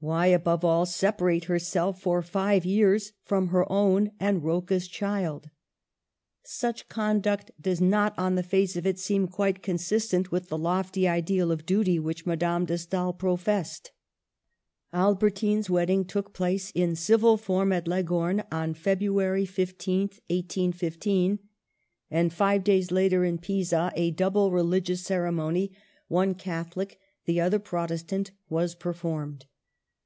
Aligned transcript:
Why, 0.00 0.26
above 0.26 0.64
all, 0.64 0.86
separate 0.86 1.46
herself 1.46 2.00
for 2.00 2.22
five 2.22 2.64
years 2.64 3.14
from 3.24 3.48
her 3.48 3.66
own 3.68 4.12
and 4.20 4.44
Rocca's 4.44 4.86
child? 4.86 5.50
Such 6.44 6.88
conduct 6.88 7.50
does 7.60 7.80
not 7.80 8.16
on 8.16 8.36
the 8.36 8.44
face 8.44 8.76
of 8.76 8.86
it 8.86 9.00
seem 9.00 9.26
quite 9.26 9.60
consistent 9.60 10.30
with 10.30 10.50
the 10.50 10.56
lofty 10.56 11.08
ideal 11.08 11.50
of 11.50 11.66
duty 11.66 11.98
which 11.98 12.24
Madame 12.24 12.64
de 12.64 12.78
Stael 12.78 13.12
pro 13.12 13.34
fessed. 13.36 13.90
Albertine's 14.92 15.68
wedding 15.68 16.04
took 16.04 16.32
place 16.32 16.70
in 16.76 16.94
civil 16.94 17.36
form 17.36 17.72
at 17.72 17.88
Leghorn 17.88 18.44
on 18.52 18.74
February 18.74 19.44
15 19.46 20.10
th, 20.10 20.20
1815; 20.30 21.40
and 22.08 22.32
five 22.32 22.60
Digitized 22.60 22.62
by 22.62 22.62
VjOOQIC 22.62 22.62
198 22.62 22.62
MADAME 22.62 22.62
DE 22.62 22.62
STAEL. 22.62 22.62
days 22.86 22.90
later 22.92 23.24
in 23.24 23.38
Pisa 23.38 23.92
a 23.96 24.10
double 24.12 24.52
religious 24.52 25.02
ceremony, 25.04 25.72
one 26.06 26.34
Catholic, 26.36 27.00
the 27.24 27.40
other 27.40 27.58
Protestant, 27.58 28.30
was 28.48 28.76
performed. 28.76 29.46